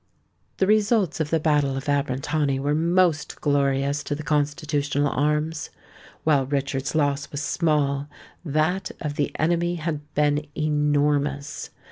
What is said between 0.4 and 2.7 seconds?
The results of the battle of Abrantani